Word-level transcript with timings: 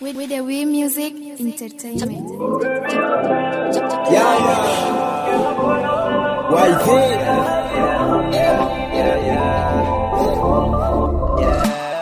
with, 0.00 0.16
with 0.16 0.30
the 0.30 0.40
We 0.40 0.64
Music 0.64 1.14
Entertainment. 1.40 2.30
Yeah, 4.10 4.38
yeah. 8.32 8.85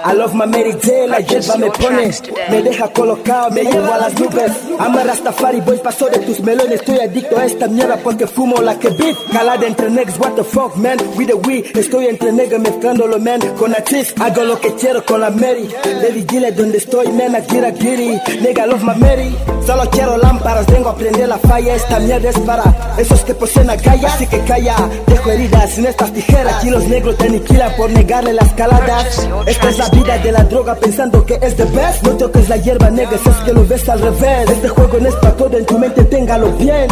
I 0.06 0.12
love 0.12 0.34
my 0.34 0.44
Mary 0.44 0.72
J, 0.72 1.06
la 1.06 1.18
hierba 1.20 1.56
me 1.56 1.70
pone, 1.70 2.10
me 2.50 2.62
deja 2.62 2.88
colocado, 2.88 3.50
me 3.52 3.62
lleva 3.62 3.94
a 3.94 3.98
las 3.98 4.20
nubes. 4.20 4.52
Ama 4.78 5.02
Rastafari, 5.02 5.62
voy 5.62 5.78
paso 5.78 6.10
de 6.10 6.18
tus 6.18 6.40
melones, 6.40 6.80
estoy 6.80 7.00
adicto 7.00 7.38
a 7.38 7.46
esta 7.46 7.68
mierda 7.68 7.96
porque 7.96 8.26
fumo 8.26 8.60
la 8.60 8.78
que 8.78 8.90
beat. 8.90 9.16
Calada 9.32 9.66
entre 9.66 9.88
negs, 9.88 10.18
what 10.18 10.34
the 10.34 10.44
fuck, 10.44 10.76
man, 10.76 10.98
with 11.16 11.28
the 11.28 11.34
we, 11.34 11.64
estoy 11.74 12.08
entre 12.08 12.32
negros 12.32 12.60
mezclándolo, 12.60 13.18
man, 13.18 13.40
con 13.58 13.70
la 13.70 13.82
cheese. 13.82 14.12
Hago 14.20 14.44
lo 14.44 14.60
que 14.60 14.74
quiero 14.74 15.02
con 15.06 15.22
la 15.22 15.30
Mary, 15.30 15.70
Lady 16.02 16.22
dile 16.24 16.52
donde 16.52 16.76
estoy, 16.76 17.08
man, 17.08 17.42
gira 17.48 17.72
giri, 17.72 18.20
nigga 18.42 18.66
love 18.66 18.82
my 18.82 18.94
Mary. 18.96 19.34
Solo 19.66 19.88
quiero 19.88 20.18
lámparas, 20.18 20.66
vengo 20.66 20.90
a 20.90 20.96
prender 20.96 21.30
la 21.30 21.38
falla, 21.38 21.74
esta 21.74 21.98
mierda 21.98 22.28
es 22.28 22.38
para 22.40 22.94
esos 22.98 23.24
que 23.24 23.34
poseen 23.34 23.68
la 23.68 23.78
calle, 23.78 24.06
así 24.06 24.26
que 24.26 24.40
calla. 24.40 24.76
Dejo 25.06 25.30
heridas 25.30 25.70
sin 25.70 25.86
estas 25.86 26.12
tijeras, 26.12 26.56
aquí 26.56 26.68
los 26.68 26.84
negros 26.88 27.16
te 27.16 27.24
aniquilan 27.24 27.74
por 27.74 27.88
negarle 27.88 28.34
las 28.34 28.52
caladas. 28.52 29.26
Esta 29.46 29.70
es 29.70 29.78
la 29.78 29.93
vida 29.94 30.18
de 30.18 30.32
la 30.32 30.44
droga 30.44 30.74
pensando 30.74 31.24
que 31.24 31.38
es 31.40 31.56
the 31.56 31.64
best. 31.64 32.02
No 32.02 32.10
toques 32.12 32.48
la 32.48 32.56
hierba 32.56 32.90
negra, 32.90 33.16
es 33.16 33.36
que 33.44 33.52
lo 33.52 33.66
ves 33.66 33.88
al 33.88 34.00
revés. 34.00 34.50
Este 34.50 34.68
juego 34.68 34.98
no 35.00 35.08
es 35.08 35.16
para 35.16 35.36
todo, 35.36 35.56
en 35.56 35.66
tu 35.66 35.78
mente 35.78 36.04
téngalo 36.04 36.52
bien. 36.58 36.88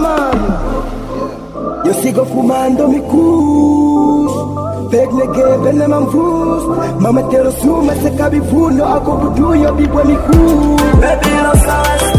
Man. 0.00 0.76
Yo 1.84 1.94
sigo 2.02 2.24
fumando 2.24 2.88
mi 2.88 3.00
kus. 3.00 4.32
Peg 4.90 5.12
nigga, 5.12 5.56
bene 5.64 5.86
man 5.88 6.10
fus. 6.10 6.64
Mametero 6.98 7.52
suma, 7.52 7.94
se 8.02 8.10
cabi 8.14 8.40
fu, 8.40 8.70
no 8.70 8.84
hago 8.84 9.16
budu, 9.16 9.54
yo 9.54 9.74
vivo 9.74 10.00
en 10.00 10.08
mi 10.08 10.16
kus. 10.16 10.82
Baby, 11.00 11.30
lo 11.42 11.54
sabes 11.64 12.15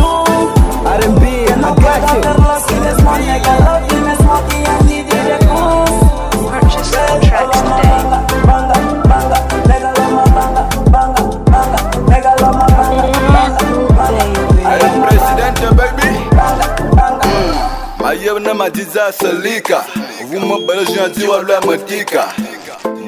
madiza 18.68 19.14
salika 19.14 19.86
vuma 20.32 20.60
balojinatiwa 20.60 21.42
lwa 21.42 21.62
matika 21.62 22.34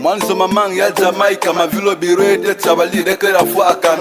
mwanzo 0.02 0.36
mamang 0.36 0.78
ya 0.78 0.92
jamaika 0.92 1.54
mavilo 1.54 1.96
biroede 1.96 2.54
tabalidekela 2.54 3.40
fu 3.40 3.64
akan 3.64 4.00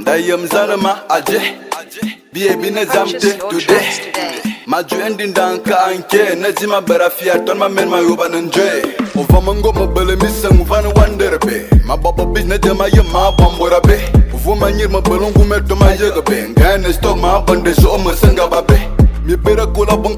ndaye 0.00 0.32
hmm, 0.32 0.44
mzalama 0.44 1.10
aje 1.10 1.40
biye 2.32 2.56
bine 2.56 2.84
zamte 2.84 3.30
tude 3.32 3.80
maju 4.66 4.96
endi 5.06 5.26
ndanka 5.26 5.84
anke 5.84 6.34
najima 6.40 6.80
barafia 6.80 7.38
ton 7.38 7.58
mamen 7.58 7.88
mayoba 7.88 8.28
nanje 8.28 8.82
ovamango 9.20 9.72
mabele 9.72 10.16
misangu 10.16 10.64
vana 10.64 10.88
wanderebe 10.88 11.66
mababa 11.86 12.24
bis 12.24 12.44
najemaye 12.44 13.02
mabamborabe 13.12 14.00
vumanyir 14.44 14.88
mabelongume 14.90 15.60
tomayega 15.60 16.22
be 16.22 16.48
ngane 16.48 16.92
stok 16.92 17.16
mabande 17.16 17.74
so 17.74 17.92
omasengababe 17.92 18.83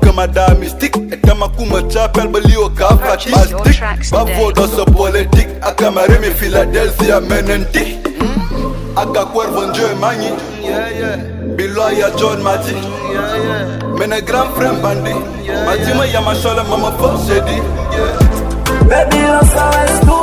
kama 0.06 0.26
daa 0.26 0.54
mystique. 0.60 0.96
E 1.12 1.16
tama 1.16 1.48
kuma 1.48 1.82
chapel 1.90 2.28
balio 2.28 2.68
ka 2.78 2.88
fantastic 2.96 4.10
bavoda 4.12 4.66
sa 4.68 4.84
politique 4.84 5.50
akama 5.68 6.06
remi 6.08 6.30
philadelphia 6.40 7.20
menenti 7.20 7.84
aka 8.96 9.22
cuervo 9.32 9.62
njoe 9.66 9.94
mangi 10.00 10.30
bilwa 11.56 11.92
ya 11.92 12.10
john 12.18 12.42
mati 12.42 12.74
mene 13.98 14.20
grand 14.22 14.50
frame 14.56 14.80
bandi 14.82 15.14
matima 15.66 16.06
ya 16.06 16.20
mashala 16.20 16.64
mama 16.64 16.92
fosedi 16.92 17.58
Baby, 18.90 19.18
lo 19.18 19.40
sabes 19.54 20.00
tú 20.06 20.18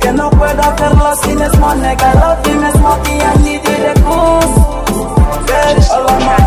Que 0.00 0.12
no 0.12 0.30
puedo 0.30 0.62
hacerlo 0.62 1.14
sin 1.22 1.40
small 1.50 1.78
Nigga, 1.82 2.10
lo 2.20 2.30
tienes, 2.42 2.74
no 2.76 2.92
te 3.02 3.14
ni 3.42 3.58
diré 3.58 3.94
cruz 4.04 4.50
Bitch, 5.46 5.90
all 5.90 6.06
of 6.10 6.18
my 6.26 6.43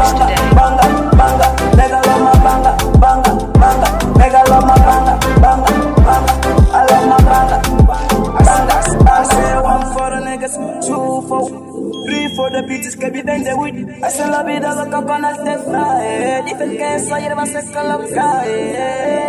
que 12.81 13.09
viven 13.09 13.43
de 13.43 13.53
weed. 13.53 14.03
Hacen 14.03 14.31
la 14.31 14.43
vida 14.43 14.73
loca 14.75 15.01
con 15.01 15.25
el 15.25 15.43
tefae. 15.43 16.43
Dicen 16.43 16.71
que 16.77 16.95
esa 16.95 17.19
hierba 17.19 17.45
se 17.45 17.63
coloca. 17.71 18.43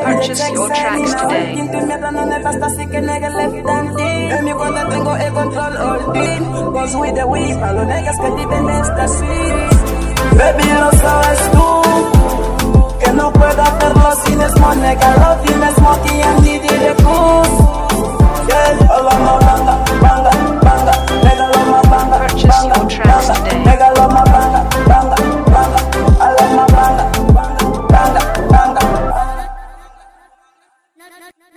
Purchase 0.05 0.53
your 0.53 0.69
tracks 0.69 1.17
today. 1.17 1.55
Quinto 1.55 1.79
y 1.79 1.83
mierda 1.83 2.11
no 2.11 2.27
me 2.27 2.39
basta, 2.41 2.67
así 2.67 2.87
que 2.87 3.01
nigga 3.01 3.29
left 3.31 3.67
and. 3.67 4.01
En 4.01 4.45
mi 4.45 4.53
cuenta 4.53 4.89
tengo 4.89 5.17
el 5.17 5.33
control 5.33 5.77
all 5.77 6.17
in. 6.17 6.73
Cause 6.73 6.97
with 6.97 7.15
the 7.15 7.25
weed, 7.25 7.57
a 7.63 7.73
los 7.73 7.87
niggas 7.87 8.17
que 8.21 8.31
viven 8.31 8.67
de 8.67 8.81
esta 8.81 9.09
city. 9.09 9.79
Baby, 10.37 10.65
lo 10.81 10.91
sabes 10.99 11.51
tú 11.53 12.48